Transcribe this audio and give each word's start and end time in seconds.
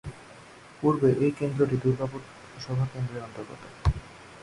পূর্বে 0.81 1.09
এই 1.23 1.31
কেন্দ্রটি 1.31 1.75
দুর্গাপুর 1.77 2.19
লোকসভা 2.43 2.85
কেন্দ্র 2.93 3.13
এর 3.15 3.23
অন্তর্গত। 3.23 3.61